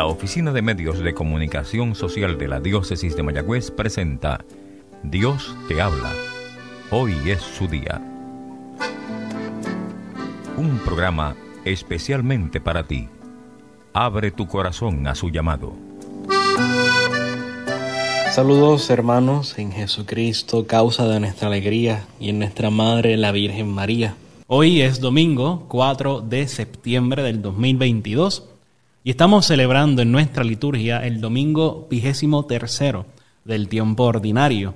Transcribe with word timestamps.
La 0.00 0.06
Oficina 0.06 0.50
de 0.50 0.62
Medios 0.62 1.00
de 1.00 1.12
Comunicación 1.12 1.94
Social 1.94 2.38
de 2.38 2.48
la 2.48 2.58
Diócesis 2.58 3.14
de 3.16 3.22
Mayagüez 3.22 3.70
presenta 3.70 4.46
Dios 5.02 5.54
te 5.68 5.82
habla. 5.82 6.10
Hoy 6.90 7.12
es 7.26 7.42
su 7.42 7.68
día. 7.68 8.00
Un 10.56 10.78
programa 10.86 11.36
especialmente 11.66 12.62
para 12.62 12.84
ti. 12.84 13.10
Abre 13.92 14.30
tu 14.30 14.46
corazón 14.46 15.06
a 15.06 15.14
su 15.14 15.28
llamado. 15.28 15.74
Saludos 18.30 18.88
hermanos 18.88 19.58
en 19.58 19.70
Jesucristo, 19.70 20.66
causa 20.66 21.06
de 21.08 21.20
nuestra 21.20 21.48
alegría 21.48 22.06
y 22.18 22.30
en 22.30 22.38
nuestra 22.38 22.70
Madre 22.70 23.18
la 23.18 23.32
Virgen 23.32 23.68
María. 23.68 24.14
Hoy 24.46 24.80
es 24.80 24.98
domingo 25.00 25.66
4 25.68 26.22
de 26.22 26.48
septiembre 26.48 27.22
del 27.22 27.42
2022 27.42 28.46
y 29.02 29.10
estamos 29.10 29.46
celebrando 29.46 30.02
en 30.02 30.12
nuestra 30.12 30.44
liturgia 30.44 31.06
el 31.06 31.20
domingo 31.20 31.86
vigésimo 31.90 32.44
tercero 32.44 33.06
del 33.44 33.68
tiempo 33.68 34.04
ordinario. 34.04 34.74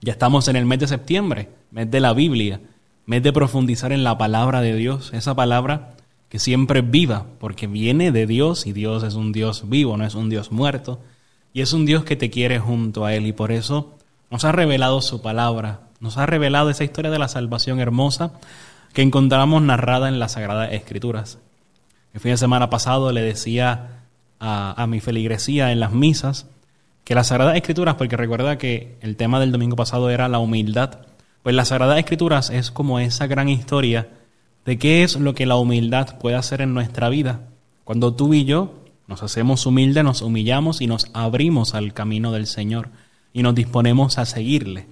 Ya 0.00 0.12
estamos 0.12 0.48
en 0.48 0.56
el 0.56 0.64
mes 0.64 0.78
de 0.78 0.86
septiembre, 0.86 1.50
mes 1.70 1.90
de 1.90 2.00
la 2.00 2.14
Biblia, 2.14 2.60
mes 3.04 3.22
de 3.22 3.32
profundizar 3.32 3.92
en 3.92 4.02
la 4.02 4.16
palabra 4.16 4.62
de 4.62 4.74
Dios, 4.74 5.12
esa 5.12 5.34
palabra 5.34 5.94
que 6.30 6.38
siempre 6.38 6.80
es 6.80 6.90
viva, 6.90 7.26
porque 7.38 7.66
viene 7.66 8.12
de 8.12 8.26
Dios 8.26 8.66
y 8.66 8.72
Dios 8.72 9.02
es 9.02 9.14
un 9.14 9.32
Dios 9.32 9.68
vivo, 9.68 9.96
no 9.96 10.06
es 10.06 10.14
un 10.14 10.30
Dios 10.30 10.50
muerto 10.50 11.00
y 11.52 11.60
es 11.60 11.72
un 11.72 11.84
Dios 11.84 12.04
que 12.04 12.16
te 12.16 12.30
quiere 12.30 12.58
junto 12.58 13.04
a 13.04 13.14
Él 13.14 13.26
y 13.26 13.32
por 13.32 13.52
eso 13.52 13.94
nos 14.30 14.44
ha 14.44 14.52
revelado 14.52 15.02
su 15.02 15.20
palabra, 15.20 15.80
nos 16.00 16.16
ha 16.16 16.24
revelado 16.24 16.70
esa 16.70 16.84
historia 16.84 17.10
de 17.10 17.18
la 17.18 17.28
salvación 17.28 17.80
hermosa 17.80 18.32
que 18.94 19.02
encontramos 19.02 19.60
narrada 19.62 20.08
en 20.08 20.18
las 20.18 20.32
Sagradas 20.32 20.72
Escrituras. 20.72 21.38
El 22.14 22.20
fin 22.20 22.32
de 22.32 22.36
semana 22.36 22.70
pasado 22.70 23.12
le 23.12 23.22
decía 23.22 24.04
a, 24.40 24.86
mi 24.88 25.00
feligresía 25.00 25.72
en 25.72 25.80
las 25.80 25.92
misas 25.92 26.46
que 27.04 27.14
las 27.14 27.28
Sagradas 27.28 27.56
Escrituras, 27.56 27.96
porque 27.96 28.16
recuerda 28.16 28.58
que 28.58 28.96
el 29.00 29.16
tema 29.16 29.40
del 29.40 29.52
domingo 29.52 29.76
pasado 29.76 30.10
era 30.10 30.28
la 30.28 30.38
humildad, 30.38 31.00
pues 31.42 31.54
las 31.54 31.68
Sagradas 31.68 31.98
Escrituras 31.98 32.50
es 32.50 32.70
como 32.70 32.98
esa 33.00 33.26
gran 33.26 33.48
historia 33.48 34.08
de 34.64 34.78
qué 34.78 35.02
es 35.02 35.16
lo 35.16 35.34
que 35.34 35.46
la 35.46 35.56
humildad 35.56 36.18
puede 36.18 36.36
hacer 36.36 36.60
en 36.60 36.74
nuestra 36.74 37.08
vida. 37.08 37.48
Cuando 37.84 38.14
tú 38.14 38.34
y 38.34 38.44
yo 38.44 38.84
nos 39.06 39.22
hacemos 39.22 39.64
humildes, 39.64 40.04
nos 40.04 40.20
humillamos 40.20 40.82
y 40.82 40.86
nos 40.86 41.10
abrimos 41.14 41.74
al 41.74 41.94
camino 41.94 42.32
del 42.32 42.46
Señor 42.46 42.90
y 43.32 43.42
nos 43.42 43.54
disponemos 43.54 44.18
a 44.18 44.26
seguirle. 44.26 44.86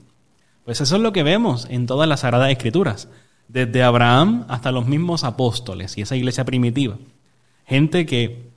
Pues 0.64 0.80
eso 0.80 0.96
es 0.96 1.02
lo 1.02 1.12
que 1.12 1.22
vemos 1.22 1.66
en 1.70 1.86
todas 1.86 2.08
las 2.08 2.20
Sagradas 2.20 2.50
Escrituras, 2.50 3.08
desde 3.48 3.82
Abraham 3.82 4.44
hasta 4.48 4.72
los 4.72 4.86
mismos 4.86 5.24
apóstoles 5.24 5.96
y 5.96 6.02
esa 6.02 6.16
iglesia 6.16 6.44
primitiva. 6.44 6.96
Gente 7.64 8.06
que 8.06 8.50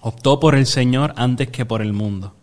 optó 0.00 0.40
por 0.40 0.54
el 0.54 0.66
Señor 0.66 1.12
antes 1.16 1.48
que 1.48 1.64
por 1.64 1.82
el 1.82 1.92
mundo. 1.92 2.34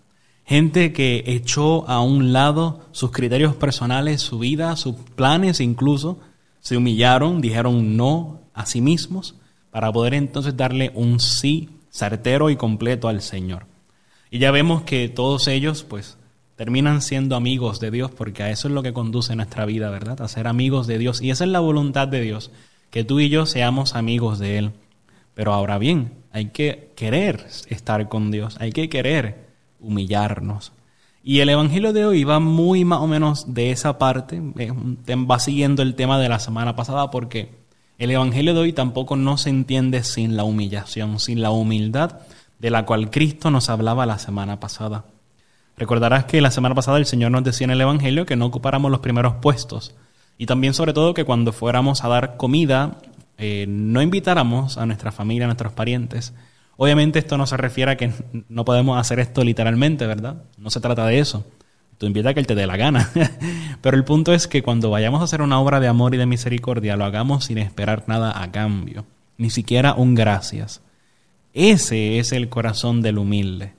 Gente 0.45 0.93
que 0.93 1.23
echó 1.25 1.87
a 1.89 2.01
un 2.01 2.31
lado 2.31 2.81
sus 2.91 3.11
criterios 3.11 3.55
personales, 3.55 4.21
su 4.21 4.39
vida, 4.39 4.75
sus 4.77 4.95
planes 4.95 5.59
incluso, 5.59 6.19
se 6.61 6.77
humillaron, 6.77 7.41
dijeron 7.41 7.97
no 7.97 8.41
a 8.53 8.65
sí 8.65 8.79
mismos 8.81 9.35
para 9.71 9.91
poder 9.91 10.13
entonces 10.13 10.55
darle 10.55 10.91
un 10.95 11.19
sí 11.19 11.69
certero 11.89 12.49
y 12.49 12.55
completo 12.55 13.07
al 13.07 13.21
Señor. 13.21 13.65
Y 14.31 14.39
ya 14.39 14.51
vemos 14.51 14.83
que 14.83 15.09
todos 15.09 15.47
ellos, 15.47 15.83
pues, 15.83 16.17
terminan 16.57 17.01
siendo 17.01 17.35
amigos 17.35 17.79
de 17.79 17.91
Dios, 17.91 18.11
porque 18.11 18.43
a 18.43 18.49
eso 18.49 18.67
es 18.67 18.73
lo 18.73 18.83
que 18.83 18.91
conduce 18.91 19.35
nuestra 19.35 19.65
vida, 19.65 19.89
¿verdad? 19.89 20.21
A 20.21 20.27
ser 20.27 20.47
amigos 20.47 20.87
de 20.87 20.97
Dios. 20.97 21.21
Y 21.21 21.29
esa 21.29 21.45
es 21.45 21.51
la 21.51 21.59
voluntad 21.59 22.07
de 22.07 22.19
Dios, 22.19 22.51
que 22.89 23.03
tú 23.03 23.19
y 23.19 23.29
yo 23.29 23.45
seamos 23.45 23.95
amigos 23.95 24.39
de 24.39 24.57
Él. 24.57 24.71
Pero 25.35 25.53
ahora 25.53 25.77
bien, 25.77 26.13
hay 26.31 26.47
que 26.47 26.91
querer 26.95 27.45
estar 27.69 28.09
con 28.09 28.31
Dios, 28.31 28.57
hay 28.59 28.71
que 28.71 28.89
querer 28.89 29.47
humillarnos. 29.79 30.73
Y 31.23 31.41
el 31.41 31.49
Evangelio 31.49 31.93
de 31.93 32.05
hoy 32.05 32.23
va 32.23 32.39
muy 32.39 32.85
más 32.85 33.01
o 33.01 33.07
menos 33.07 33.53
de 33.53 33.69
esa 33.69 33.99
parte, 33.99 34.41
va 34.41 35.39
siguiendo 35.39 35.83
el 35.83 35.93
tema 35.93 36.19
de 36.19 36.29
la 36.29 36.39
semana 36.39 36.75
pasada, 36.75 37.11
porque 37.11 37.51
el 37.99 38.09
Evangelio 38.09 38.55
de 38.55 38.61
hoy 38.61 38.73
tampoco 38.73 39.15
no 39.15 39.37
se 39.37 39.51
entiende 39.51 40.03
sin 40.03 40.35
la 40.35 40.43
humillación, 40.43 41.19
sin 41.19 41.41
la 41.41 41.51
humildad 41.51 42.19
de 42.57 42.71
la 42.71 42.85
cual 42.85 43.11
Cristo 43.11 43.51
nos 43.51 43.69
hablaba 43.69 44.07
la 44.07 44.17
semana 44.17 44.59
pasada. 44.59 45.05
Recordarás 45.77 46.25
que 46.25 46.41
la 46.41 46.51
semana 46.51 46.73
pasada 46.73 46.97
el 46.97 47.05
Señor 47.05 47.31
nos 47.31 47.43
decía 47.43 47.65
en 47.65 47.71
el 47.71 47.81
Evangelio 47.81 48.25
que 48.25 48.35
no 48.35 48.47
ocupáramos 48.47 48.89
los 48.89 48.99
primeros 48.99 49.35
puestos 49.35 49.95
y 50.37 50.47
también 50.47 50.73
sobre 50.73 50.93
todo 50.93 51.13
que 51.13 51.23
cuando 51.23 51.53
fuéramos 51.53 52.03
a 52.03 52.07
dar 52.07 52.35
comida 52.35 52.97
eh, 53.37 53.65
no 53.69 54.01
invitáramos 54.01 54.79
a 54.79 54.87
nuestra 54.87 55.11
familia, 55.11 55.45
a 55.45 55.47
nuestros 55.47 55.73
parientes. 55.73 56.33
Obviamente 56.77 57.19
esto 57.19 57.37
no 57.37 57.45
se 57.45 57.57
refiere 57.57 57.91
a 57.91 57.97
que 57.97 58.11
no 58.49 58.65
podemos 58.65 58.99
hacer 58.99 59.19
esto 59.19 59.43
literalmente, 59.43 60.07
¿verdad? 60.07 60.43
No 60.57 60.71
se 60.71 60.79
trata 60.79 61.05
de 61.05 61.19
eso. 61.19 61.45
Tú 61.99 62.07
invita 62.07 62.29
a 62.29 62.33
que 62.33 62.39
Él 62.39 62.47
te 62.47 62.55
dé 62.55 62.65
la 62.65 62.77
gana. 62.77 63.09
Pero 63.81 63.97
el 63.97 64.03
punto 64.03 64.33
es 64.33 64.47
que 64.47 64.63
cuando 64.63 64.89
vayamos 64.89 65.21
a 65.21 65.25
hacer 65.25 65.41
una 65.41 65.59
obra 65.59 65.79
de 65.79 65.87
amor 65.87 66.13
y 66.13 66.17
de 66.17 66.25
misericordia, 66.25 66.95
lo 66.95 67.05
hagamos 67.05 67.45
sin 67.45 67.59
esperar 67.59 68.03
nada 68.07 68.41
a 68.41 68.51
cambio, 68.51 69.05
ni 69.37 69.51
siquiera 69.51 69.93
un 69.93 70.15
gracias. 70.15 70.81
Ese 71.53 72.19
es 72.19 72.31
el 72.31 72.49
corazón 72.49 73.01
del 73.01 73.17
humilde. 73.17 73.76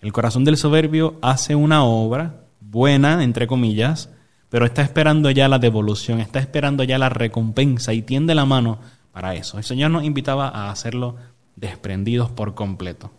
El 0.00 0.12
corazón 0.12 0.44
del 0.44 0.56
soberbio 0.56 1.18
hace 1.22 1.54
una 1.54 1.84
obra 1.84 2.44
buena, 2.60 3.22
entre 3.24 3.46
comillas, 3.46 4.10
pero 4.48 4.66
está 4.66 4.82
esperando 4.82 5.30
ya 5.30 5.48
la 5.48 5.58
devolución, 5.58 6.20
está 6.20 6.38
esperando 6.38 6.84
ya 6.84 6.98
la 6.98 7.08
recompensa 7.08 7.92
y 7.92 8.02
tiende 8.02 8.34
la 8.34 8.44
mano 8.44 8.78
para 9.12 9.34
eso. 9.34 9.58
El 9.58 9.64
Señor 9.64 9.90
nos 9.90 10.04
invitaba 10.04 10.48
a 10.48 10.70
hacerlo 10.70 11.16
desprendidos 11.56 12.30
por 12.30 12.54
completo. 12.54 13.10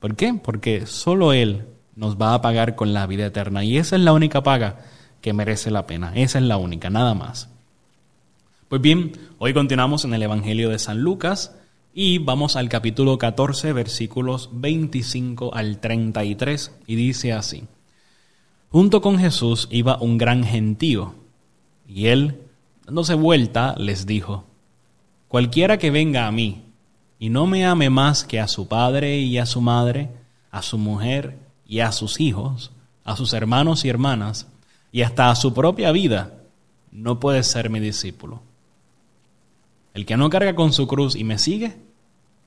¿Por 0.00 0.16
qué? 0.16 0.34
Porque 0.34 0.86
solo 0.86 1.32
Él 1.32 1.66
nos 1.96 2.16
va 2.16 2.34
a 2.34 2.42
pagar 2.42 2.74
con 2.74 2.92
la 2.92 3.06
vida 3.06 3.26
eterna. 3.26 3.64
Y 3.64 3.78
esa 3.78 3.96
es 3.96 4.02
la 4.02 4.12
única 4.12 4.42
paga 4.42 4.80
que 5.20 5.32
merece 5.32 5.70
la 5.70 5.86
pena. 5.86 6.12
Esa 6.14 6.38
es 6.38 6.44
la 6.44 6.56
única, 6.56 6.90
nada 6.90 7.14
más. 7.14 7.48
Pues 8.68 8.82
bien, 8.82 9.12
hoy 9.38 9.54
continuamos 9.54 10.04
en 10.04 10.14
el 10.14 10.22
Evangelio 10.22 10.70
de 10.70 10.78
San 10.78 11.00
Lucas 11.00 11.54
y 11.96 12.18
vamos 12.18 12.56
al 12.56 12.68
capítulo 12.68 13.18
14, 13.18 13.72
versículos 13.72 14.50
25 14.52 15.54
al 15.54 15.78
33, 15.78 16.72
y 16.88 16.96
dice 16.96 17.32
así. 17.32 17.64
Junto 18.70 19.00
con 19.00 19.16
Jesús 19.16 19.68
iba 19.70 19.98
un 20.00 20.18
gran 20.18 20.42
gentío, 20.42 21.14
y 21.88 22.06
él, 22.06 22.40
dándose 22.84 23.14
vuelta, 23.14 23.76
les 23.78 24.06
dijo, 24.06 24.44
Cualquiera 25.28 25.78
que 25.78 25.92
venga 25.92 26.26
a 26.26 26.32
mí 26.32 26.64
y 27.20 27.28
no 27.28 27.46
me 27.46 27.64
ame 27.64 27.90
más 27.90 28.24
que 28.24 28.40
a 28.40 28.48
su 28.48 28.66
padre 28.66 29.18
y 29.18 29.38
a 29.38 29.46
su 29.46 29.60
madre, 29.60 30.10
a 30.50 30.62
su 30.62 30.78
mujer 30.78 31.38
y 31.64 31.78
a 31.78 31.92
sus 31.92 32.20
hijos, 32.20 32.72
a 33.04 33.14
sus 33.14 33.32
hermanos 33.34 33.84
y 33.84 33.88
hermanas, 33.88 34.48
y 34.90 35.02
hasta 35.02 35.30
a 35.30 35.36
su 35.36 35.54
propia 35.54 35.92
vida, 35.92 36.32
no 36.90 37.20
puede 37.20 37.44
ser 37.44 37.70
mi 37.70 37.78
discípulo. 37.78 38.42
El 39.94 40.06
que 40.06 40.16
no 40.16 40.28
carga 40.28 40.54
con 40.54 40.72
su 40.72 40.86
cruz 40.86 41.14
y 41.14 41.24
me 41.24 41.38
sigue, 41.38 41.76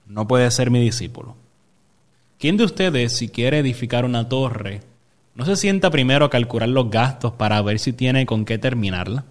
no 0.05 0.27
puede 0.27 0.51
ser 0.51 0.69
mi 0.69 0.79
discípulo. 0.79 1.35
¿Quién 2.37 2.57
de 2.57 2.65
ustedes, 2.65 3.15
si 3.15 3.29
quiere 3.29 3.59
edificar 3.59 4.05
una 4.05 4.29
torre, 4.29 4.81
no 5.33 5.45
se 5.45 5.55
sienta 5.55 5.89
primero 5.89 6.25
a 6.25 6.29
calcular 6.29 6.69
los 6.69 6.89
gastos 6.91 7.31
para 7.33 7.61
ver 7.61 7.79
si 7.79 7.93
tiene 7.93 8.25
con 8.25 8.45
qué 8.45 8.57
terminarla? 8.57 9.25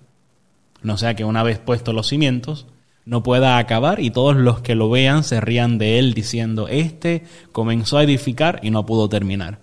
No 0.82 0.96
sea 0.96 1.14
que 1.14 1.24
una 1.24 1.42
vez 1.42 1.58
puestos 1.58 1.94
los 1.94 2.08
cimientos, 2.08 2.66
no 3.04 3.22
pueda 3.22 3.58
acabar 3.58 4.00
y 4.00 4.10
todos 4.10 4.34
los 4.34 4.60
que 4.60 4.74
lo 4.74 4.90
vean 4.90 5.22
se 5.22 5.40
rían 5.40 5.78
de 5.78 5.98
él 5.98 6.14
diciendo, 6.14 6.68
este 6.68 7.22
comenzó 7.52 7.98
a 7.98 8.02
edificar 8.02 8.60
y 8.62 8.70
no 8.70 8.86
pudo 8.86 9.08
terminar. 9.08 9.60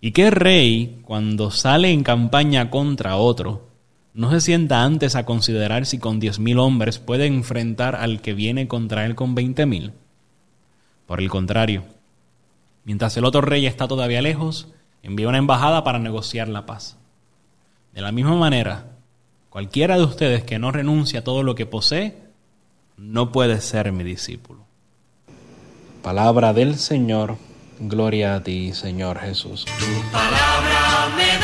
¿Y 0.00 0.12
qué 0.12 0.30
rey, 0.30 1.00
cuando 1.02 1.50
sale 1.50 1.90
en 1.90 2.04
campaña 2.04 2.70
contra 2.70 3.16
otro, 3.16 3.66
no 4.16 4.30
se 4.30 4.40
sienta 4.40 4.82
antes 4.82 5.14
a 5.14 5.26
considerar 5.26 5.84
si 5.84 5.98
con 5.98 6.20
diez 6.20 6.38
mil 6.38 6.58
hombres 6.58 6.98
puede 6.98 7.26
enfrentar 7.26 7.94
al 7.94 8.22
que 8.22 8.32
viene 8.32 8.66
contra 8.66 9.04
él 9.04 9.14
con 9.14 9.34
veinte 9.34 9.66
mil? 9.66 9.92
Por 11.06 11.20
el 11.20 11.28
contrario, 11.28 11.84
mientras 12.84 13.14
el 13.18 13.26
otro 13.26 13.42
rey 13.42 13.66
está 13.66 13.86
todavía 13.86 14.22
lejos, 14.22 14.68
envía 15.02 15.28
una 15.28 15.36
embajada 15.36 15.84
para 15.84 15.98
negociar 15.98 16.48
la 16.48 16.64
paz. 16.64 16.96
De 17.92 18.00
la 18.00 18.10
misma 18.10 18.36
manera, 18.36 18.86
cualquiera 19.50 19.98
de 19.98 20.04
ustedes 20.04 20.44
que 20.44 20.58
no 20.58 20.72
renuncie 20.72 21.18
a 21.18 21.24
todo 21.24 21.42
lo 21.42 21.54
que 21.54 21.66
posee, 21.66 22.16
no 22.96 23.32
puede 23.32 23.60
ser 23.60 23.92
mi 23.92 24.02
discípulo. 24.02 24.64
Palabra 26.02 26.54
del 26.54 26.76
Señor 26.76 27.36
Gloria 27.78 28.36
a 28.36 28.42
ti, 28.42 28.72
Señor 28.72 29.18
Jesús. 29.18 29.66
Tu 29.66 30.10
palabra 30.10 31.14
me 31.14 31.35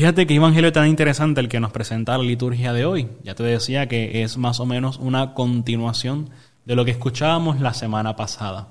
Fíjate 0.00 0.26
qué 0.26 0.36
evangelio 0.36 0.72
tan 0.72 0.88
interesante 0.88 1.42
el 1.42 1.50
que 1.50 1.60
nos 1.60 1.72
presenta 1.72 2.16
la 2.16 2.24
liturgia 2.24 2.72
de 2.72 2.86
hoy. 2.86 3.08
Ya 3.22 3.34
te 3.34 3.42
decía 3.42 3.86
que 3.86 4.22
es 4.22 4.38
más 4.38 4.58
o 4.58 4.64
menos 4.64 4.96
una 4.96 5.34
continuación 5.34 6.30
de 6.64 6.74
lo 6.74 6.86
que 6.86 6.92
escuchábamos 6.92 7.60
la 7.60 7.74
semana 7.74 8.16
pasada. 8.16 8.68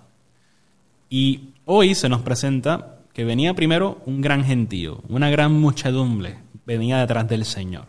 Y 1.07 1.51
hoy 1.65 1.93
se 1.93 2.09
nos 2.09 2.21
presenta 2.21 3.01
que 3.13 3.25
venía 3.25 3.53
primero 3.53 4.01
un 4.07 4.21
gran 4.21 4.43
gentío, 4.43 5.03
una 5.07 5.29
gran 5.29 5.53
muchedumbre 5.53 6.39
venía 6.65 6.97
detrás 6.97 7.27
del 7.27 7.45
Señor. 7.45 7.85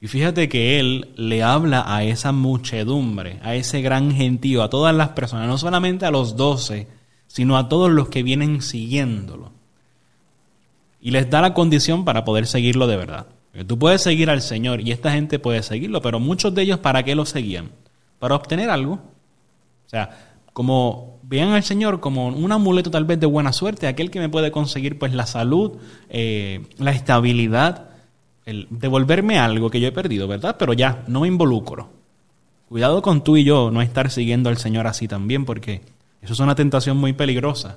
Y 0.00 0.06
fíjate 0.06 0.48
que 0.48 0.78
Él 0.78 1.08
le 1.16 1.42
habla 1.42 1.82
a 1.84 2.04
esa 2.04 2.30
muchedumbre, 2.30 3.40
a 3.42 3.56
ese 3.56 3.82
gran 3.82 4.12
gentío, 4.12 4.62
a 4.62 4.70
todas 4.70 4.94
las 4.94 5.08
personas, 5.08 5.48
no 5.48 5.58
solamente 5.58 6.06
a 6.06 6.12
los 6.12 6.36
doce, 6.36 6.86
sino 7.26 7.58
a 7.58 7.68
todos 7.68 7.90
los 7.90 8.08
que 8.08 8.22
vienen 8.22 8.62
siguiéndolo. 8.62 9.61
Y 11.02 11.10
les 11.10 11.28
da 11.28 11.42
la 11.42 11.52
condición 11.52 12.04
para 12.04 12.24
poder 12.24 12.46
seguirlo 12.46 12.86
de 12.86 12.96
verdad. 12.96 13.26
tú 13.66 13.78
puedes 13.78 14.00
seguir 14.00 14.30
al 14.30 14.40
Señor 14.40 14.80
y 14.80 14.92
esta 14.92 15.12
gente 15.12 15.38
puede 15.38 15.62
seguirlo, 15.62 16.00
pero 16.00 16.20
muchos 16.20 16.54
de 16.54 16.62
ellos 16.62 16.78
¿para 16.78 17.02
qué 17.02 17.14
lo 17.14 17.26
seguían? 17.26 17.70
Para 18.18 18.36
obtener 18.36 18.70
algo. 18.70 18.94
O 18.94 19.88
sea, 19.88 20.10
como 20.52 21.18
vean 21.24 21.50
al 21.50 21.64
Señor 21.64 22.00
como 22.00 22.28
un 22.28 22.52
amuleto 22.52 22.90
tal 22.90 23.04
vez 23.04 23.18
de 23.18 23.26
buena 23.26 23.52
suerte, 23.52 23.88
aquel 23.88 24.10
que 24.10 24.20
me 24.20 24.28
puede 24.28 24.52
conseguir 24.52 24.98
pues 24.98 25.12
la 25.12 25.26
salud, 25.26 25.78
eh, 26.08 26.66
la 26.78 26.92
estabilidad, 26.92 27.90
devolverme 28.46 29.38
algo 29.38 29.70
que 29.70 29.80
yo 29.80 29.88
he 29.88 29.92
perdido, 29.92 30.28
¿verdad? 30.28 30.56
Pero 30.58 30.72
ya, 30.72 31.04
no 31.08 31.20
me 31.20 31.28
involucro. 31.28 31.90
Cuidado 32.68 33.02
con 33.02 33.24
tú 33.24 33.36
y 33.36 33.44
yo 33.44 33.70
no 33.70 33.82
estar 33.82 34.10
siguiendo 34.10 34.48
al 34.48 34.56
Señor 34.56 34.86
así 34.86 35.08
también, 35.08 35.44
porque 35.44 35.82
eso 36.20 36.32
es 36.32 36.40
una 36.40 36.54
tentación 36.54 36.96
muy 36.96 37.12
peligrosa. 37.12 37.76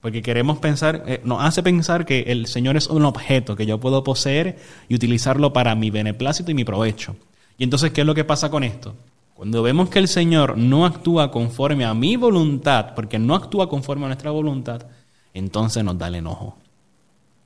Porque 0.00 0.22
queremos 0.22 0.58
pensar, 0.58 1.04
eh, 1.06 1.20
nos 1.24 1.42
hace 1.42 1.62
pensar 1.62 2.06
que 2.06 2.20
el 2.28 2.46
Señor 2.46 2.76
es 2.76 2.86
un 2.86 3.04
objeto 3.04 3.54
que 3.54 3.66
yo 3.66 3.78
puedo 3.78 4.02
poseer 4.02 4.58
y 4.88 4.94
utilizarlo 4.94 5.52
para 5.52 5.74
mi 5.74 5.90
beneplácito 5.90 6.50
y 6.50 6.54
mi 6.54 6.64
provecho. 6.64 7.16
Y 7.58 7.64
entonces, 7.64 7.92
¿qué 7.92 8.00
es 8.00 8.06
lo 8.06 8.14
que 8.14 8.24
pasa 8.24 8.50
con 8.50 8.64
esto? 8.64 8.94
Cuando 9.34 9.62
vemos 9.62 9.90
que 9.90 9.98
el 9.98 10.08
Señor 10.08 10.56
no 10.56 10.86
actúa 10.86 11.30
conforme 11.30 11.84
a 11.84 11.94
mi 11.94 12.16
voluntad, 12.16 12.94
porque 12.94 13.18
no 13.18 13.34
actúa 13.34 13.68
conforme 13.68 14.04
a 14.04 14.08
nuestra 14.08 14.30
voluntad, 14.30 14.86
entonces 15.34 15.84
nos 15.84 15.98
da 15.98 16.08
el 16.08 16.16
enojo. 16.16 16.56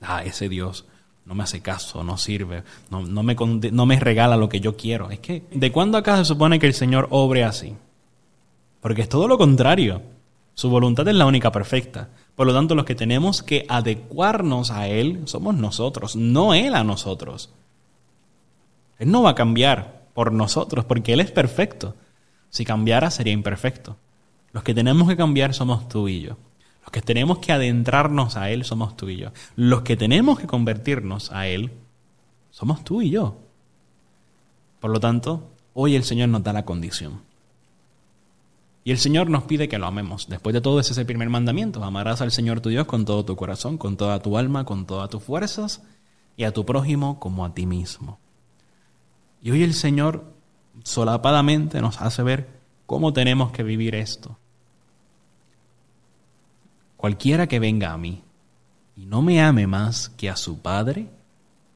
Ah, 0.00 0.22
ese 0.24 0.48
Dios 0.48 0.86
no 1.24 1.34
me 1.34 1.42
hace 1.42 1.60
caso, 1.60 2.04
no 2.04 2.18
sirve, 2.18 2.62
no, 2.90 3.22
me, 3.22 3.34
no 3.34 3.86
me 3.86 3.98
regala 3.98 4.36
lo 4.36 4.48
que 4.48 4.60
yo 4.60 4.76
quiero. 4.76 5.10
Es 5.10 5.20
que, 5.20 5.44
¿de 5.50 5.72
cuándo 5.72 5.96
acá 5.96 6.16
se 6.18 6.24
supone 6.24 6.58
que 6.58 6.66
el 6.66 6.74
Señor 6.74 7.08
obre 7.10 7.44
así? 7.44 7.74
Porque 8.80 9.02
es 9.02 9.08
todo 9.08 9.26
lo 9.26 9.38
contrario. 9.38 10.02
Su 10.54 10.68
voluntad 10.68 11.08
es 11.08 11.14
la 11.14 11.26
única 11.26 11.50
perfecta. 11.50 12.10
Por 12.34 12.46
lo 12.46 12.52
tanto, 12.52 12.75
los 12.75 12.84
que 12.84 12.94
tenemos 12.94 13.42
que 13.42 13.64
adecuarnos 13.69 14.70
a 14.70 14.88
Él 14.88 15.22
somos 15.26 15.54
nosotros, 15.54 16.16
no 16.16 16.54
Él 16.54 16.75
a 16.75 16.82
nosotros. 16.82 17.52
Él 18.98 19.10
no 19.10 19.22
va 19.22 19.31
a 19.31 19.34
cambiar 19.34 20.08
por 20.14 20.32
nosotros, 20.32 20.84
porque 20.84 21.12
Él 21.12 21.20
es 21.20 21.31
perfecto. 21.31 21.94
Si 22.50 22.64
cambiara 22.64 23.10
sería 23.10 23.32
imperfecto. 23.32 23.96
Los 24.52 24.62
que 24.62 24.75
tenemos 24.75 25.08
que 25.08 25.16
cambiar 25.16 25.54
somos 25.54 25.88
tú 25.88 26.08
y 26.08 26.20
yo. 26.20 26.36
Los 26.82 26.90
que 26.90 27.02
tenemos 27.02 27.38
que 27.38 27.52
adentrarnos 27.52 28.36
a 28.36 28.50
Él 28.50 28.64
somos 28.64 28.96
tú 28.96 29.08
y 29.08 29.16
yo. 29.16 29.32
Los 29.56 29.82
que 29.82 29.96
tenemos 29.96 30.38
que 30.38 30.46
convertirnos 30.46 31.32
a 31.32 31.48
Él 31.48 31.72
somos 32.50 32.84
tú 32.84 33.02
y 33.02 33.10
yo. 33.10 33.38
Por 34.81 34.90
lo 34.90 35.00
tanto, 35.00 35.50
hoy 35.72 35.96
el 35.96 36.04
Señor 36.04 36.28
nos 36.28 36.42
da 36.42 36.52
la 36.52 36.64
condición. 36.64 37.22
Y 38.84 38.90
el 38.90 38.98
Señor 38.98 39.31
nos 39.31 39.44
pide 39.44 39.66
que 39.66 39.78
lo 39.78 39.86
amemos. 39.86 40.28
Después 40.28 40.52
de 40.52 40.60
todo, 40.60 40.78
ese 40.78 40.98
es 40.98 41.06
primer 41.06 41.31
mandamiento. 41.31 41.82
Amarás 41.82 42.20
al 42.20 42.31
Señor 42.31 42.60
tu 42.60 42.69
Dios 42.69 42.86
con 42.86 43.06
todo 43.06 43.25
tu 43.25 43.34
corazón, 43.34 43.78
con 43.78 43.96
toda 43.96 44.20
tu 44.20 44.36
alma, 44.36 44.66
con 44.66 44.86
todas 44.86 45.08
tus 45.08 45.22
fuerzas, 45.22 45.82
y 46.36 46.44
a 46.44 46.52
tu 46.52 46.66
prójimo 46.66 47.19
como 47.19 47.46
a 47.46 47.54
ti 47.54 47.64
mismo. 47.64 48.19
Y 49.42 49.50
hoy 49.50 49.62
el 49.62 49.72
Señor 49.72 50.34
solapadamente 50.82 51.81
nos 51.81 52.00
hace 52.02 52.22
ver 52.22 52.60
cómo 52.84 53.14
tenemos 53.14 53.52
que 53.52 53.62
vivir 53.62 53.94
esto. 53.94 54.36
Cualquiera 56.96 57.46
que 57.46 57.58
venga 57.58 57.92
a 57.92 57.98
mí 57.98 58.22
y 58.96 59.06
no 59.06 59.22
me 59.22 59.42
ame 59.42 59.66
más 59.66 60.10
que 60.10 60.28
a 60.28 60.36
su 60.36 60.60
padre 60.60 61.08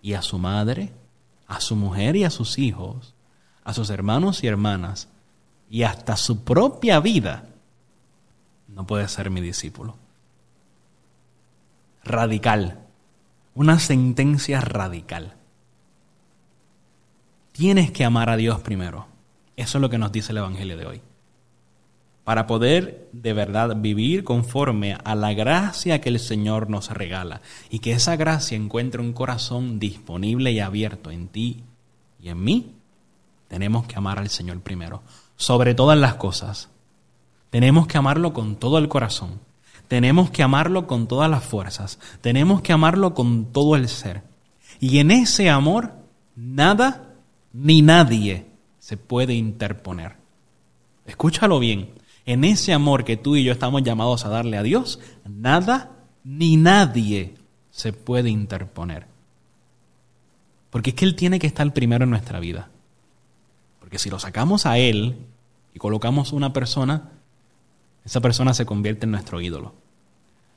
y 0.02 0.14
a 0.14 0.22
su 0.22 0.38
madre, 0.38 0.92
a 1.46 1.60
su 1.60 1.76
mujer 1.76 2.16
y 2.16 2.24
a 2.24 2.30
sus 2.30 2.58
hijos, 2.58 3.14
a 3.64 3.74
sus 3.74 3.90
hermanos 3.90 4.42
y 4.42 4.46
hermanas, 4.46 5.08
y 5.70 5.82
hasta 5.82 6.16
su 6.16 6.44
propia 6.44 7.00
vida, 7.00 7.44
no 8.68 8.86
puede 8.86 9.08
ser 9.08 9.30
mi 9.30 9.40
discípulo. 9.40 9.96
Radical. 12.04 12.80
Una 13.54 13.78
sentencia 13.78 14.60
radical. 14.60 15.34
Tienes 17.52 17.90
que 17.90 18.04
amar 18.04 18.30
a 18.30 18.36
Dios 18.36 18.60
primero. 18.60 19.06
Eso 19.56 19.78
es 19.78 19.82
lo 19.82 19.90
que 19.90 19.98
nos 19.98 20.12
dice 20.12 20.30
el 20.30 20.38
Evangelio 20.38 20.76
de 20.76 20.86
hoy. 20.86 21.00
Para 22.22 22.46
poder 22.46 23.08
de 23.12 23.32
verdad 23.32 23.74
vivir 23.74 24.22
conforme 24.22 24.96
a 25.02 25.14
la 25.14 25.32
gracia 25.32 26.00
que 26.00 26.10
el 26.10 26.20
Señor 26.20 26.70
nos 26.70 26.90
regala 26.90 27.40
y 27.68 27.80
que 27.80 27.92
esa 27.92 28.16
gracia 28.16 28.56
encuentre 28.56 29.00
un 29.00 29.12
corazón 29.12 29.80
disponible 29.80 30.52
y 30.52 30.60
abierto 30.60 31.10
en 31.10 31.26
ti 31.28 31.64
y 32.20 32.28
en 32.28 32.44
mí, 32.44 32.74
tenemos 33.48 33.86
que 33.86 33.96
amar 33.96 34.18
al 34.18 34.28
Señor 34.28 34.60
primero, 34.60 35.02
sobre 35.38 35.74
todas 35.74 35.98
las 35.98 36.16
cosas. 36.16 36.68
Tenemos 37.48 37.86
que 37.86 37.96
amarlo 37.96 38.34
con 38.34 38.56
todo 38.56 38.76
el 38.76 38.88
corazón. 38.88 39.40
Tenemos 39.86 40.30
que 40.30 40.42
amarlo 40.42 40.86
con 40.86 41.06
todas 41.06 41.30
las 41.30 41.42
fuerzas. 41.42 41.98
Tenemos 42.20 42.60
que 42.60 42.74
amarlo 42.74 43.14
con 43.14 43.46
todo 43.46 43.74
el 43.74 43.88
ser. 43.88 44.22
Y 44.80 44.98
en 44.98 45.10
ese 45.10 45.48
amor, 45.48 45.94
nada 46.36 47.14
ni 47.54 47.80
nadie 47.80 48.46
se 48.78 48.98
puede 48.98 49.32
interponer. 49.32 50.16
Escúchalo 51.06 51.58
bien. 51.58 51.92
En 52.26 52.44
ese 52.44 52.74
amor 52.74 53.04
que 53.04 53.16
tú 53.16 53.36
y 53.36 53.44
yo 53.44 53.52
estamos 53.52 53.82
llamados 53.82 54.26
a 54.26 54.28
darle 54.28 54.58
a 54.58 54.62
Dios, 54.62 55.00
nada 55.26 55.92
ni 56.22 56.58
nadie 56.58 57.36
se 57.70 57.94
puede 57.94 58.28
interponer. 58.28 59.06
Porque 60.68 60.90
es 60.90 60.96
que 60.96 61.06
Él 61.06 61.14
tiene 61.14 61.38
que 61.38 61.46
estar 61.46 61.72
primero 61.72 62.04
en 62.04 62.10
nuestra 62.10 62.40
vida. 62.40 62.68
Porque 63.88 63.98
si 63.98 64.10
lo 64.10 64.18
sacamos 64.18 64.66
a 64.66 64.76
Él 64.76 65.16
y 65.72 65.78
colocamos 65.78 66.34
una 66.34 66.52
persona, 66.52 67.12
esa 68.04 68.20
persona 68.20 68.52
se 68.52 68.66
convierte 68.66 69.06
en 69.06 69.12
nuestro 69.12 69.40
ídolo. 69.40 69.72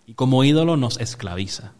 Y 0.06 0.16
como 0.16 0.44
ídolo 0.44 0.76
nos 0.76 1.00
esclaviza. 1.00 1.72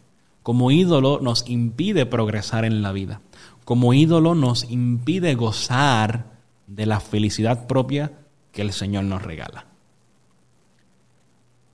Como 0.42 0.70
ídolo 0.70 1.20
nos 1.20 1.48
impide 1.48 2.06
progresar 2.06 2.64
en 2.64 2.80
la 2.80 2.92
vida 2.92 3.20
como 3.64 3.94
ídolo 3.94 4.34
nos 4.34 4.70
impide 4.70 5.34
gozar 5.34 6.26
de 6.66 6.86
la 6.86 7.00
felicidad 7.00 7.66
propia 7.66 8.12
que 8.50 8.62
el 8.62 8.72
Señor 8.72 9.04
nos 9.04 9.22
regala. 9.22 9.66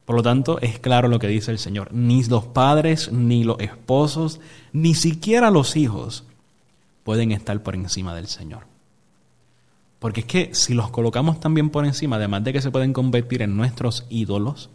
Por 0.05 0.17
lo 0.17 0.23
tanto, 0.23 0.61
es 0.61 0.79
claro 0.79 1.09
lo 1.09 1.19
que 1.19 1.27
dice 1.29 1.51
el 1.51 1.59
Señor. 1.59 1.93
Ni 1.93 2.23
los 2.25 2.45
padres, 2.45 3.13
ni 3.13 3.45
los 3.45 3.61
esposos, 3.61 4.41
ni 4.73 4.95
siquiera 4.95 5.51
los 5.51 5.77
hijos 5.77 6.25
pueden 7.05 7.33
estar 7.33 7.63
por 7.63 7.75
encima 7.75 8.15
del 8.15 8.27
Señor. 8.27 8.68
Porque 9.99 10.21
es 10.21 10.27
que 10.27 10.55
si 10.55 10.75
los 10.75 10.91
colocamos 10.91 11.41
también 11.41 11.71
por 11.71 11.85
encima, 11.85 12.17
además 12.17 12.45
de 12.45 12.53
que 12.53 12.63
se 12.63 12.71
pueden 12.71 12.93
convertir 12.93 13.43
en 13.43 13.57
nuestros 13.57 14.07
ídolos, 14.09 14.71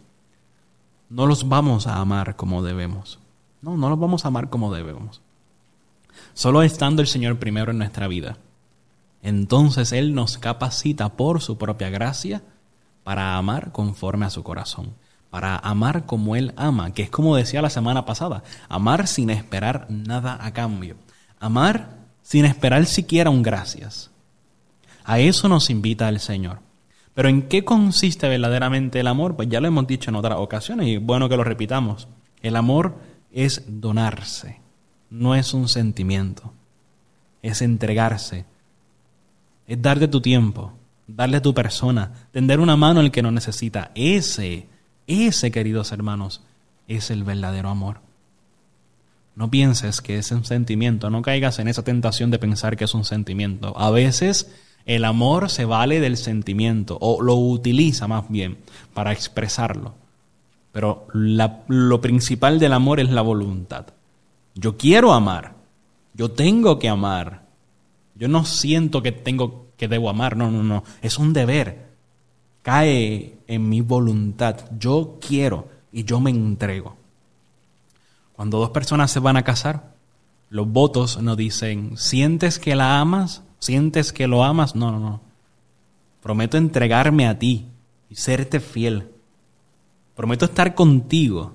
no 1.08 1.26
los 1.26 1.48
vamos 1.48 1.86
a 1.86 1.96
amar 1.96 2.36
como 2.36 2.62
debemos. 2.62 3.18
No, 3.62 3.76
no 3.76 3.88
los 3.88 3.98
vamos 3.98 4.24
a 4.24 4.28
amar 4.28 4.50
como 4.50 4.74
debemos. 4.74 5.22
Solo 6.34 6.62
estando 6.62 7.00
el 7.00 7.08
Señor 7.08 7.38
primero 7.38 7.70
en 7.70 7.78
nuestra 7.78 8.08
vida, 8.08 8.36
entonces 9.22 9.92
Él 9.92 10.14
nos 10.14 10.36
capacita 10.36 11.08
por 11.10 11.40
su 11.40 11.56
propia 11.56 11.88
gracia 11.88 12.42
para 13.04 13.36
amar 13.36 13.72
conforme 13.72 14.26
a 14.26 14.30
su 14.30 14.42
corazón, 14.42 14.94
para 15.30 15.56
amar 15.56 16.04
como 16.04 16.36
Él 16.36 16.52
ama, 16.56 16.92
que 16.92 17.02
es 17.02 17.10
como 17.10 17.36
decía 17.36 17.62
la 17.62 17.70
semana 17.70 18.04
pasada, 18.04 18.42
amar 18.68 19.06
sin 19.06 19.30
esperar 19.30 19.86
nada 19.88 20.38
a 20.44 20.52
cambio, 20.52 20.96
amar 21.40 21.96
sin 22.22 22.44
esperar 22.44 22.84
siquiera 22.86 23.30
un 23.30 23.42
gracias. 23.42 24.10
A 25.04 25.20
eso 25.20 25.48
nos 25.48 25.70
invita 25.70 26.08
el 26.08 26.20
Señor. 26.20 26.60
Pero 27.14 27.28
¿en 27.28 27.42
qué 27.42 27.64
consiste 27.64 28.28
verdaderamente 28.28 29.00
el 29.00 29.06
amor? 29.06 29.36
Pues 29.36 29.48
ya 29.48 29.60
lo 29.60 29.68
hemos 29.68 29.86
dicho 29.86 30.10
en 30.10 30.16
otras 30.16 30.38
ocasiones 30.38 30.88
y 30.88 30.96
bueno 30.96 31.28
que 31.28 31.36
lo 31.36 31.44
repitamos. 31.44 32.08
El 32.42 32.56
amor 32.56 32.98
es 33.30 33.62
donarse 33.68 34.64
no 35.14 35.36
es 35.36 35.54
un 35.54 35.68
sentimiento, 35.68 36.52
es 37.40 37.62
entregarse, 37.62 38.44
es 39.66 39.80
darte 39.80 40.08
tu 40.08 40.20
tiempo, 40.20 40.72
darle 41.06 41.40
tu 41.40 41.54
persona, 41.54 42.10
tender 42.32 42.58
una 42.58 42.76
mano 42.76 42.98
al 42.98 43.12
que 43.12 43.22
no 43.22 43.30
necesita. 43.30 43.92
Ese, 43.94 44.66
ese, 45.06 45.52
queridos 45.52 45.92
hermanos, 45.92 46.42
es 46.88 47.10
el 47.10 47.22
verdadero 47.22 47.68
amor. 47.68 48.00
No 49.36 49.50
pienses 49.50 50.00
que 50.00 50.18
es 50.18 50.32
un 50.32 50.44
sentimiento, 50.44 51.10
no 51.10 51.22
caigas 51.22 51.60
en 51.60 51.68
esa 51.68 51.84
tentación 51.84 52.32
de 52.32 52.40
pensar 52.40 52.76
que 52.76 52.84
es 52.84 52.94
un 52.94 53.04
sentimiento. 53.04 53.78
A 53.78 53.90
veces 53.90 54.52
el 54.86 55.04
amor 55.04 55.50
se 55.50 55.64
vale 55.64 56.00
del 56.00 56.16
sentimiento 56.16 56.98
o 57.00 57.22
lo 57.22 57.34
utiliza 57.36 58.06
más 58.06 58.28
bien 58.28 58.58
para 58.92 59.12
expresarlo. 59.12 59.94
Pero 60.72 61.06
lo 61.12 62.00
principal 62.00 62.58
del 62.58 62.72
amor 62.72 63.00
es 63.00 63.08
la 63.10 63.22
voluntad. 63.22 63.86
Yo 64.54 64.76
quiero 64.76 65.12
amar. 65.12 65.54
Yo 66.14 66.32
tengo 66.32 66.78
que 66.78 66.88
amar. 66.88 67.44
Yo 68.16 68.28
no 68.28 68.44
siento 68.44 69.02
que 69.02 69.12
tengo 69.12 69.68
que 69.76 69.88
debo 69.88 70.10
amar. 70.10 70.36
No, 70.36 70.50
no, 70.50 70.62
no. 70.62 70.84
Es 71.00 71.18
un 71.18 71.32
deber. 71.32 71.92
cae 72.62 73.38
en 73.46 73.68
mi 73.68 73.82
voluntad. 73.82 74.68
Yo 74.78 75.18
quiero 75.20 75.68
y 75.92 76.04
yo 76.04 76.18
me 76.18 76.30
entrego. 76.30 76.96
Cuando 78.32 78.58
dos 78.58 78.70
personas 78.70 79.12
se 79.12 79.20
van 79.20 79.36
a 79.36 79.44
casar, 79.44 79.94
los 80.50 80.68
votos 80.68 81.22
no 81.22 81.36
dicen, 81.36 81.96
¿sientes 81.96 82.58
que 82.58 82.74
la 82.74 82.98
amas? 82.98 83.43
¿Sientes 83.64 84.12
que 84.12 84.26
lo 84.26 84.44
amas? 84.44 84.74
No, 84.74 84.92
no, 84.92 85.00
no. 85.00 85.22
Prometo 86.22 86.58
entregarme 86.58 87.26
a 87.26 87.38
ti 87.38 87.64
y 88.10 88.14
serte 88.14 88.60
fiel. 88.60 89.08
Prometo 90.14 90.44
estar 90.44 90.74
contigo. 90.74 91.54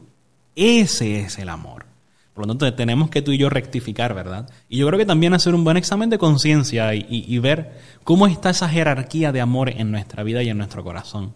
Ese 0.55 1.21
es 1.21 1.37
el 1.37 1.49
amor. 1.49 1.85
Por 2.33 2.47
lo 2.47 2.47
tanto, 2.47 2.73
tenemos 2.73 3.11
que 3.11 3.21
tú 3.21 3.31
y 3.31 3.37
yo 3.37 3.51
rectificar, 3.51 4.15
¿verdad? 4.15 4.49
Y 4.69 4.77
yo 4.79 4.87
creo 4.87 4.97
que 4.97 5.05
también 5.05 5.35
hacer 5.35 5.53
un 5.53 5.63
buen 5.63 5.77
examen 5.77 6.09
de 6.09 6.17
conciencia 6.17 6.95
y, 6.95 7.05
y, 7.07 7.37
ver 7.37 7.77
cómo 8.03 8.25
está 8.25 8.49
esa 8.49 8.67
jerarquía 8.67 9.31
de 9.31 9.41
amor 9.41 9.69
en 9.69 9.91
nuestra 9.91 10.23
vida 10.23 10.41
y 10.41 10.49
en 10.49 10.57
nuestro 10.57 10.83
corazón. 10.83 11.35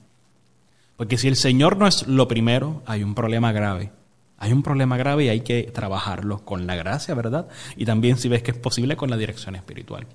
Porque 0.98 1.20
si 1.20 1.28
el 1.28 1.36
Señor 1.36 1.78
no 1.78 1.86
es 1.86 2.08
lo 2.08 2.28
primero, 2.28 2.82
hay 2.88 3.04
un 3.04 3.14
problema 3.14 3.52
grave. 3.52 3.92
Hay 4.40 4.52
un 4.52 4.64
problema 4.64 4.98
grave 4.98 5.26
y 5.26 5.30
hay 5.30 5.42
que 5.42 5.70
trabajarlo 5.72 6.44
con 6.44 6.66
la 6.66 6.76
gracia, 6.76 7.14
¿verdad? 7.14 7.48
Y 7.76 7.86
también, 7.86 8.18
si 8.18 8.28
ves 8.28 8.42
que 8.42 8.50
es 8.50 8.58
posible, 8.58 8.96
con 8.98 9.12
la 9.12 9.18
dirección 9.18 9.56
espiritual. 9.56 10.08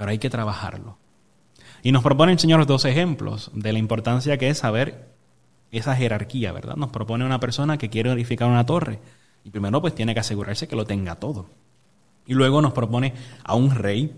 Pero 0.00 0.12
hay 0.12 0.18
que 0.18 0.30
trabajarlo. 0.30 0.96
Y 1.82 1.92
nos 1.92 2.02
propone 2.02 2.32
el 2.32 2.38
Señor 2.38 2.64
dos 2.64 2.86
ejemplos 2.86 3.50
de 3.52 3.74
la 3.74 3.78
importancia 3.78 4.38
que 4.38 4.48
es 4.48 4.56
saber 4.56 5.10
esa 5.72 5.94
jerarquía, 5.94 6.52
¿verdad? 6.52 6.76
Nos 6.76 6.88
propone 6.88 7.26
una 7.26 7.38
persona 7.38 7.76
que 7.76 7.90
quiere 7.90 8.10
edificar 8.10 8.48
una 8.48 8.64
torre 8.64 8.98
y 9.44 9.50
primero 9.50 9.82
pues 9.82 9.94
tiene 9.94 10.14
que 10.14 10.20
asegurarse 10.20 10.68
que 10.68 10.74
lo 10.74 10.86
tenga 10.86 11.16
todo. 11.16 11.50
Y 12.26 12.32
luego 12.32 12.62
nos 12.62 12.72
propone 12.72 13.12
a 13.44 13.54
un 13.54 13.74
rey 13.74 14.16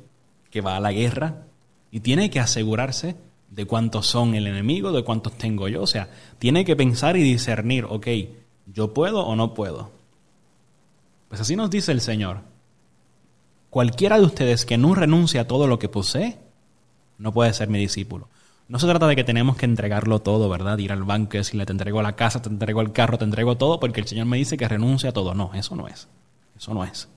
que 0.50 0.60
va 0.60 0.76
a 0.76 0.80
la 0.80 0.92
guerra 0.92 1.46
y 1.90 1.98
tiene 1.98 2.30
que 2.30 2.38
asegurarse 2.38 3.16
de 3.50 3.66
cuántos 3.66 4.06
son 4.06 4.36
el 4.36 4.46
enemigo, 4.46 4.92
de 4.92 5.02
cuántos 5.02 5.36
tengo 5.36 5.66
yo. 5.66 5.82
O 5.82 5.88
sea, 5.88 6.10
tiene 6.38 6.64
que 6.64 6.76
pensar 6.76 7.16
y 7.16 7.24
discernir, 7.24 7.86
ok, 7.86 8.06
¿yo 8.66 8.94
puedo 8.94 9.26
o 9.26 9.34
no 9.34 9.52
puedo? 9.52 9.90
Pues 11.28 11.40
así 11.40 11.56
nos 11.56 11.70
dice 11.70 11.90
el 11.90 12.00
Señor. 12.00 12.51
Cualquiera 13.72 14.18
de 14.18 14.26
ustedes 14.26 14.66
que 14.66 14.76
no 14.76 14.94
renuncie 14.94 15.40
a 15.40 15.46
todo 15.46 15.66
lo 15.66 15.78
que 15.78 15.88
posee, 15.88 16.38
no 17.16 17.32
puede 17.32 17.54
ser 17.54 17.70
mi 17.70 17.78
discípulo. 17.78 18.28
No 18.68 18.78
se 18.78 18.86
trata 18.86 19.06
de 19.06 19.16
que 19.16 19.24
tenemos 19.24 19.56
que 19.56 19.64
entregarlo 19.64 20.18
todo, 20.18 20.50
¿verdad? 20.50 20.76
Ir 20.76 20.92
al 20.92 21.04
banco 21.04 21.30
y 21.32 21.38
decirle, 21.38 21.64
te 21.64 21.72
entrego 21.72 22.02
la 22.02 22.14
casa, 22.14 22.42
te 22.42 22.50
entrego 22.50 22.82
el 22.82 22.92
carro, 22.92 23.16
te 23.16 23.24
entrego 23.24 23.56
todo, 23.56 23.80
porque 23.80 24.00
el 24.02 24.06
Señor 24.06 24.26
me 24.26 24.36
dice 24.36 24.58
que 24.58 24.68
renuncie 24.68 25.08
a 25.08 25.12
todo. 25.14 25.32
No, 25.32 25.54
eso 25.54 25.74
no 25.74 25.88
es. 25.88 26.06
Eso 26.54 26.74
no 26.74 26.84
es. 26.84 27.08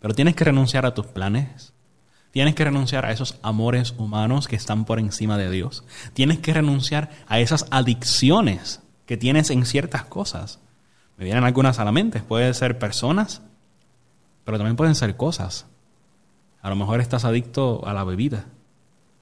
Pero 0.00 0.14
tienes 0.14 0.34
que 0.34 0.44
renunciar 0.44 0.86
a 0.86 0.94
tus 0.94 1.04
planes. 1.04 1.74
Tienes 2.30 2.54
que 2.54 2.64
renunciar 2.64 3.04
a 3.04 3.12
esos 3.12 3.38
amores 3.42 3.94
humanos 3.98 4.48
que 4.48 4.56
están 4.56 4.86
por 4.86 4.98
encima 4.98 5.36
de 5.36 5.50
Dios. 5.50 5.84
Tienes 6.14 6.38
que 6.38 6.54
renunciar 6.54 7.10
a 7.26 7.40
esas 7.40 7.66
adicciones 7.70 8.80
que 9.04 9.18
tienes 9.18 9.50
en 9.50 9.66
ciertas 9.66 10.06
cosas. 10.06 10.60
Me 11.18 11.26
vienen 11.26 11.44
algunas 11.44 11.78
a 11.78 11.84
la 11.84 11.92
mente. 11.92 12.20
Pueden 12.20 12.54
ser 12.54 12.78
personas, 12.78 13.42
pero 14.48 14.56
también 14.56 14.76
pueden 14.76 14.94
ser 14.94 15.14
cosas. 15.18 15.66
A 16.62 16.70
lo 16.70 16.74
mejor 16.74 17.02
estás 17.02 17.26
adicto 17.26 17.86
a 17.86 17.92
la 17.92 18.02
bebida. 18.02 18.46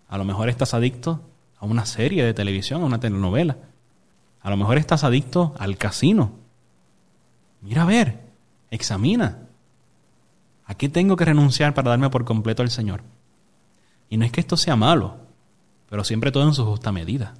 A 0.07 0.19
lo 0.19 0.25
mejor 0.25 0.49
estás 0.49 0.73
adicto 0.73 1.21
a 1.59 1.67
una 1.67 1.85
serie 1.85 2.23
de 2.23 2.33
televisión, 2.33 2.81
a 2.81 2.85
una 2.85 3.01
telenovela. 3.01 3.57
A 4.41 4.51
lo 4.51 4.57
mejor 4.57 4.79
estás 4.79 5.03
adicto 5.03 5.53
al 5.59 5.79
casino. 5.79 6.31
Mira 7.61 7.83
a 7.83 7.87
ver, 7.87 8.21
examina. 8.71 9.49
¿A 10.65 10.77
qué 10.77 10.89
tengo 10.89 11.17
que 11.17 11.25
renunciar 11.25 11.75
para 11.75 11.91
darme 11.91 12.09
por 12.09 12.25
completo 12.25 12.63
al 12.63 12.71
Señor? 12.71 13.03
Y 14.09 14.19
no 14.19 14.25
es 14.25 14.31
que 14.31 14.41
esto 14.41 14.57
sea 14.57 14.77
malo, 14.77 15.17
pero 15.91 16.05
siempre 16.05 16.31
todo 16.31 16.45
en 16.45 16.55
su 16.55 16.65
justa 16.65 16.93
medida. 16.93 17.35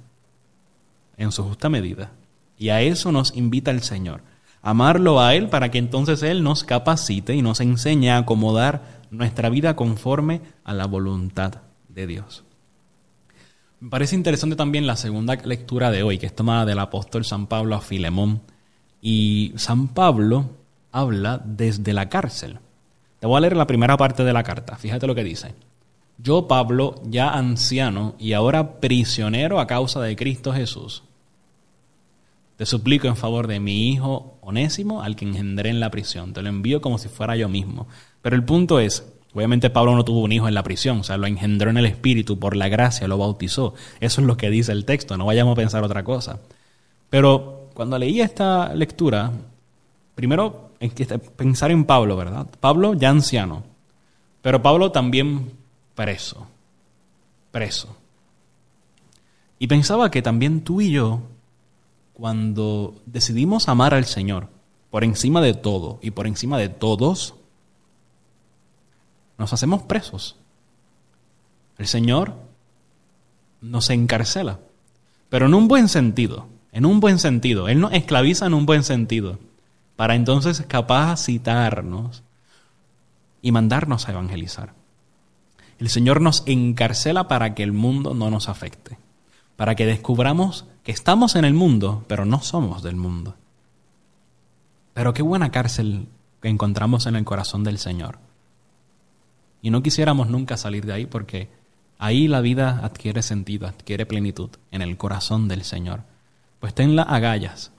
En 1.15 1.31
su 1.31 1.41
justa 1.41 1.69
medida. 1.69 2.11
Y 2.57 2.67
a 2.67 2.81
eso 2.81 3.13
nos 3.13 3.33
invita 3.37 3.71
el 3.71 3.81
Señor. 3.81 4.23
Amarlo 4.67 5.21
a 5.21 5.33
Él 5.33 5.47
para 5.47 5.71
que 5.71 5.77
entonces 5.77 6.21
Él 6.23 6.43
nos 6.43 6.65
capacite 6.65 7.33
y 7.33 7.41
nos 7.41 7.61
enseñe 7.61 8.09
a 8.09 8.17
acomodar 8.17 9.05
nuestra 9.11 9.47
vida 9.47 9.77
conforme 9.77 10.41
a 10.65 10.73
la 10.73 10.85
voluntad 10.87 11.61
de 11.87 12.05
Dios. 12.05 12.43
Me 13.79 13.89
parece 13.89 14.17
interesante 14.17 14.57
también 14.57 14.85
la 14.85 14.97
segunda 14.97 15.35
lectura 15.35 15.89
de 15.89 16.03
hoy, 16.03 16.17
que 16.17 16.25
es 16.25 16.35
tomada 16.35 16.65
del 16.65 16.79
apóstol 16.79 17.23
San 17.23 17.47
Pablo 17.47 17.75
a 17.75 17.79
Filemón. 17.79 18.41
Y 19.01 19.53
San 19.55 19.87
Pablo 19.87 20.49
habla 20.91 21.41
desde 21.45 21.93
la 21.93 22.09
cárcel. 22.09 22.59
Te 23.21 23.27
voy 23.27 23.37
a 23.37 23.39
leer 23.39 23.55
la 23.55 23.67
primera 23.67 23.95
parte 23.95 24.25
de 24.25 24.33
la 24.33 24.43
carta. 24.43 24.75
Fíjate 24.75 25.07
lo 25.07 25.15
que 25.15 25.23
dice. 25.23 25.55
Yo, 26.17 26.45
Pablo, 26.49 27.01
ya 27.05 27.29
anciano 27.29 28.15
y 28.19 28.33
ahora 28.33 28.81
prisionero 28.81 29.61
a 29.61 29.67
causa 29.67 30.01
de 30.01 30.17
Cristo 30.17 30.51
Jesús, 30.51 31.03
te 32.57 32.65
suplico 32.65 33.07
en 33.07 33.15
favor 33.15 33.47
de 33.47 33.59
mi 33.59 33.89
hijo 33.89 34.37
onésimo, 34.41 35.01
al 35.01 35.15
que 35.15 35.25
engendré 35.25 35.69
en 35.69 35.79
la 35.79 35.91
prisión. 35.91 36.33
Te 36.33 36.41
lo 36.41 36.49
envío 36.49 36.81
como 36.81 36.97
si 36.97 37.07
fuera 37.07 37.35
yo 37.35 37.47
mismo. 37.47 37.87
Pero 38.21 38.35
el 38.35 38.43
punto 38.43 38.79
es, 38.79 39.05
Obviamente 39.37 39.69
Pablo 39.69 39.95
no 39.95 40.03
tuvo 40.03 40.21
un 40.21 40.31
hijo 40.31 40.47
en 40.47 40.55
la 40.55 40.63
prisión, 40.63 41.01
o 41.01 41.03
sea, 41.03 41.17
lo 41.17 41.27
engendró 41.27 41.69
en 41.69 41.77
el 41.77 41.85
Espíritu 41.85 42.39
por 42.39 42.55
la 42.55 42.69
gracia, 42.69 43.07
lo 43.07 43.19
bautizó. 43.19 43.75
Eso 43.99 44.21
es 44.21 44.25
lo 44.25 44.35
que 44.35 44.49
dice 44.49 44.71
el 44.71 44.83
texto, 44.83 45.15
no 45.15 45.27
vayamos 45.27 45.51
a 45.51 45.55
pensar 45.61 45.83
otra 45.83 46.03
cosa. 46.03 46.39
Pero 47.11 47.69
cuando 47.75 47.99
leí 47.99 48.19
esta 48.19 48.73
lectura, 48.73 49.31
primero 50.15 50.71
pensar 51.35 51.69
en 51.69 51.85
Pablo, 51.85 52.17
¿verdad? 52.17 52.47
Pablo 52.59 52.95
ya 52.95 53.11
anciano, 53.11 53.61
pero 54.41 54.63
Pablo 54.63 54.91
también 54.91 55.51
preso, 55.93 56.47
preso. 57.51 57.95
Y 59.59 59.67
pensaba 59.67 60.09
que 60.09 60.23
también 60.23 60.61
tú 60.61 60.81
y 60.81 60.89
yo, 60.89 61.21
cuando 62.17 62.95
decidimos 63.05 63.69
amar 63.69 63.93
al 63.93 64.05
Señor 64.05 64.49
por 64.89 65.03
encima 65.03 65.39
de 65.39 65.53
todo 65.53 65.99
y 66.01 66.09
por 66.09 66.25
encima 66.25 66.57
de 66.57 66.67
todos, 66.67 67.35
nos 69.37 69.53
hacemos 69.53 69.83
presos. 69.83 70.35
El 71.77 71.85
Señor 71.85 72.33
nos 73.61 73.91
encarcela, 73.91 74.57
pero 75.29 75.45
en 75.45 75.53
un 75.53 75.67
buen 75.67 75.89
sentido, 75.89 76.47
en 76.71 76.87
un 76.87 77.01
buen 77.01 77.19
sentido. 77.19 77.67
Él 77.67 77.79
nos 77.79 77.93
esclaviza 77.93 78.47
en 78.47 78.55
un 78.55 78.65
buen 78.65 78.83
sentido, 78.83 79.37
para 79.95 80.15
entonces 80.15 80.63
capacitarnos 80.67 82.23
y 83.43 83.51
mandarnos 83.51 84.07
a 84.07 84.13
evangelizar. 84.13 84.73
El 85.77 85.89
Señor 85.89 86.21
nos 86.21 86.41
encarcela 86.47 87.27
para 87.27 87.53
que 87.53 87.61
el 87.61 87.73
mundo 87.73 88.15
no 88.15 88.31
nos 88.31 88.49
afecte, 88.49 88.97
para 89.57 89.75
que 89.75 89.85
descubramos 89.85 90.65
que 90.83 90.93
estamos 90.93 91.35
en 91.35 91.43
el 91.43 91.53
mundo, 91.53 92.05
pero 92.07 92.23
no 92.25 92.41
somos 92.41 92.83
del 92.83 92.95
mundo. 92.95 93.35
Pero 94.93 95.13
qué 95.13 95.21
buena 95.21 95.51
cárcel 95.51 96.07
que 96.41 96.47
encontramos 96.47 97.07
en 97.07 97.15
el 97.15 97.25
corazón 97.25 97.63
del 97.63 97.79
Señor. 97.79 98.19
Y 99.61 99.71
no 99.71 99.83
quisiéramos 99.83 100.29
nunca 100.29 100.55
salir 100.55 100.85
de 100.85 100.93
ahí 100.93 101.05
porque 101.05 101.49
ahí 101.97 102.27
la 102.27 102.39
vida 102.41 102.79
adquiere 102.83 103.23
sentido, 103.23 103.67
adquiere 103.67 104.05
plenitud 104.05 104.51
en 104.71 104.81
el 104.81 104.95
corazón 104.95 105.47
del 105.47 105.63
Señor. 105.63 106.03
Pues 106.59 106.73
ten 106.73 106.95
las 106.95 107.09
agallas 107.09 107.71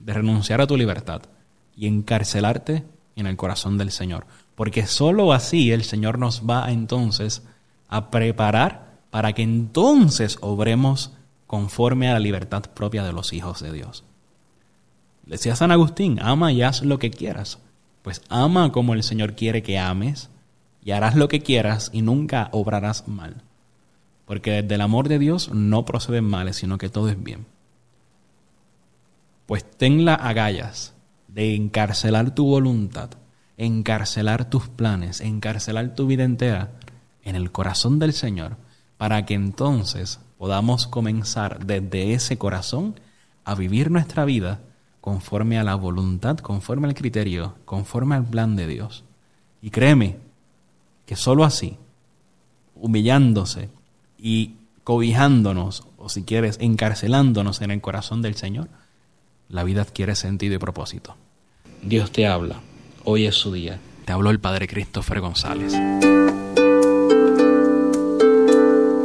de 0.00 0.12
renunciar 0.14 0.60
a 0.60 0.66
tu 0.66 0.76
libertad 0.76 1.22
y 1.76 1.86
encarcelarte 1.86 2.84
en 3.16 3.26
el 3.26 3.36
corazón 3.36 3.78
del 3.78 3.90
Señor. 3.90 4.26
Porque 4.56 4.86
sólo 4.86 5.32
así 5.32 5.70
el 5.72 5.84
Señor 5.84 6.18
nos 6.18 6.42
va 6.42 6.70
entonces 6.70 7.42
a 7.88 8.10
preparar 8.10 8.83
para 9.14 9.32
que 9.32 9.42
entonces 9.42 10.38
obremos 10.40 11.12
conforme 11.46 12.08
a 12.08 12.14
la 12.14 12.18
libertad 12.18 12.64
propia 12.74 13.04
de 13.04 13.12
los 13.12 13.32
hijos 13.32 13.62
de 13.62 13.70
Dios. 13.70 14.02
Decía 15.24 15.54
San 15.54 15.70
Agustín, 15.70 16.18
ama 16.20 16.50
y 16.50 16.62
haz 16.62 16.82
lo 16.82 16.98
que 16.98 17.12
quieras. 17.12 17.60
Pues 18.02 18.22
ama 18.28 18.72
como 18.72 18.92
el 18.92 19.04
Señor 19.04 19.36
quiere 19.36 19.62
que 19.62 19.78
ames 19.78 20.30
y 20.82 20.90
harás 20.90 21.14
lo 21.14 21.28
que 21.28 21.42
quieras 21.42 21.90
y 21.92 22.02
nunca 22.02 22.48
obrarás 22.50 23.06
mal. 23.06 23.42
Porque 24.24 24.50
desde 24.50 24.74
el 24.74 24.80
amor 24.80 25.08
de 25.08 25.20
Dios 25.20 25.48
no 25.52 25.84
proceden 25.84 26.24
males, 26.24 26.56
sino 26.56 26.76
que 26.76 26.88
todo 26.88 27.08
es 27.08 27.22
bien. 27.22 27.46
Pues 29.46 29.64
tenla 29.64 30.14
agallas 30.16 30.92
de 31.28 31.54
encarcelar 31.54 32.34
tu 32.34 32.46
voluntad, 32.46 33.10
encarcelar 33.58 34.50
tus 34.50 34.68
planes, 34.68 35.20
encarcelar 35.20 35.94
tu 35.94 36.08
vida 36.08 36.24
entera 36.24 36.72
en 37.22 37.36
el 37.36 37.52
corazón 37.52 38.00
del 38.00 38.12
Señor, 38.12 38.56
para 38.96 39.26
que 39.26 39.34
entonces 39.34 40.20
podamos 40.38 40.86
comenzar 40.86 41.64
desde 41.64 42.14
ese 42.14 42.38
corazón 42.38 43.00
a 43.44 43.54
vivir 43.54 43.90
nuestra 43.90 44.24
vida 44.24 44.60
conforme 45.00 45.58
a 45.58 45.64
la 45.64 45.74
voluntad, 45.74 46.38
conforme 46.38 46.88
al 46.88 46.94
criterio, 46.94 47.56
conforme 47.64 48.14
al 48.14 48.24
plan 48.24 48.56
de 48.56 48.66
Dios. 48.66 49.04
Y 49.60 49.70
créeme, 49.70 50.16
que 51.06 51.16
sólo 51.16 51.44
así, 51.44 51.76
humillándose 52.74 53.68
y 54.18 54.54
cobijándonos, 54.82 55.84
o 55.98 56.08
si 56.08 56.22
quieres, 56.22 56.58
encarcelándonos 56.60 57.60
en 57.60 57.70
el 57.70 57.80
corazón 57.80 58.22
del 58.22 58.34
Señor, 58.34 58.68
la 59.48 59.64
vida 59.64 59.82
adquiere 59.82 60.14
sentido 60.14 60.54
y 60.54 60.58
propósito. 60.58 61.16
Dios 61.82 62.10
te 62.10 62.26
habla, 62.26 62.60
hoy 63.04 63.26
es 63.26 63.34
su 63.34 63.52
día. 63.52 63.78
Te 64.04 64.12
habló 64.12 64.30
el 64.30 64.40
Padre 64.40 64.66
Christopher 64.68 65.20
González. 65.20 65.74